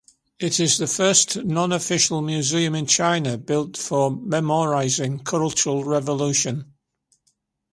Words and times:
It 0.39 0.59
is 0.59 0.79
the 0.79 0.87
first 0.87 1.45
non-official 1.45 2.23
museum 2.23 2.73
in 2.73 2.87
China 2.87 3.37
built 3.37 3.77
for 3.77 4.09
memorizing 4.09 5.19
Cultural 5.19 5.83
Revolution. 5.83 6.73